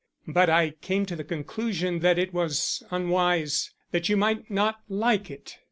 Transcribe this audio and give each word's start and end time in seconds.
"But 0.27 0.49
I 0.49 0.71
came 0.71 1.05
to 1.05 1.15
the 1.15 1.23
conclusion 1.23 1.99
that 1.99 2.17
it 2.17 2.33
was 2.33 2.81
unwise 2.89 3.71
that 3.91 4.09
you 4.09 4.17
might 4.17 4.49
not 4.49 4.77
like 4.89 5.29
it." 5.29 5.59